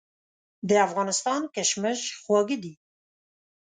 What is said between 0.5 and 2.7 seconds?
د افغانستان کشمش خواږه